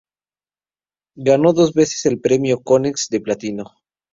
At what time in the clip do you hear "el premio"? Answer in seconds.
2.07-2.63